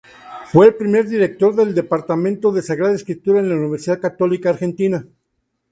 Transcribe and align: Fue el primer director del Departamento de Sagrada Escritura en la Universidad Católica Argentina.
Fue 0.47 0.65
el 0.65 0.73
primer 0.77 1.07
director 1.07 1.53
del 1.55 1.75
Departamento 1.75 2.51
de 2.51 2.63
Sagrada 2.63 2.95
Escritura 2.95 3.39
en 3.39 3.49
la 3.49 3.55
Universidad 3.55 3.99
Católica 4.01 4.49
Argentina. 4.49 5.05